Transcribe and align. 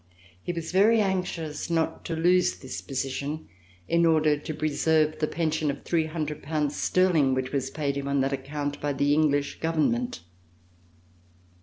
He 0.41 0.51
was 0.51 0.71
very 0.71 0.99
anxious 0.99 1.69
not 1.69 2.03
to 2.05 2.15
lose 2.15 2.57
this 2.57 2.81
position, 2.81 3.47
in 3.87 4.03
order 4.03 4.35
to 4.35 4.53
preserve 4.55 5.19
the 5.19 5.27
pension 5.27 5.69
of 5.69 5.83
300 5.83 6.41
pounds 6.41 6.75
sterling 6.75 7.35
which 7.35 7.51
was 7.51 7.69
paid 7.69 7.97
him 7.97 8.07
on 8.07 8.19
that 8.21 8.33
account 8.33 8.81
by 8.81 8.93
the 8.93 9.13
English 9.13 9.59
government. 9.59 10.21